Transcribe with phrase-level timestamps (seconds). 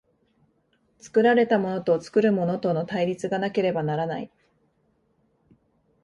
[0.97, 4.31] 作られたものと作るものとの対立がなければならない。